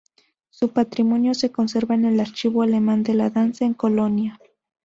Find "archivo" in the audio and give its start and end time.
2.19-2.63